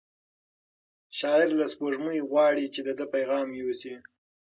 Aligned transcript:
شاعر 1.19 1.49
له 1.59 1.65
سپوږمۍ 1.73 2.19
غواړي 2.29 2.65
چې 2.73 2.81
د 2.87 2.89
ده 2.97 3.05
پیغام 3.13 3.47
یوسي. 3.59 3.93